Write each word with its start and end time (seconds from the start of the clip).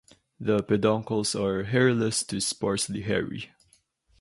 The 0.39 0.63
peduncles 0.63 1.35
are 1.35 1.61
hairless 1.65 2.23
to 2.23 2.41
sparsely 2.41 3.01
hairy. 3.03 3.51